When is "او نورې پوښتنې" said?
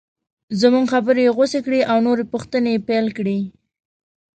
1.91-2.69